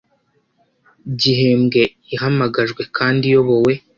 [1.21, 1.81] Gihembwe
[2.13, 3.73] ihamagajwe kandi iyobowe